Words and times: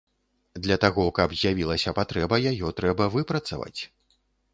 Для 0.67 0.77
таго, 0.85 1.03
каб 1.19 1.35
з'явілася 1.41 1.93
патрэба, 1.99 2.39
яе 2.53 2.71
трэба 2.79 3.09
выпрацаваць. 3.17 3.81